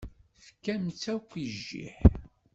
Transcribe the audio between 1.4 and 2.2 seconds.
i jjiḥ.